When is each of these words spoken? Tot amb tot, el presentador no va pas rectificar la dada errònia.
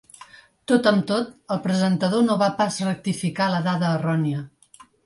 Tot 0.71 0.89
amb 0.91 1.05
tot, 1.11 1.29
el 1.57 1.61
presentador 1.67 2.27
no 2.31 2.39
va 2.45 2.51
pas 2.63 2.81
rectificar 2.89 3.53
la 3.57 3.65
dada 3.71 3.97
errònia. 4.01 4.47